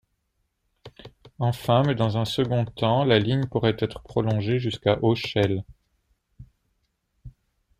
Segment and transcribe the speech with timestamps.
[1.37, 5.63] Enfin, mais dans un second temps, la ligne pourrait être prolongée jusqu’à Auchel.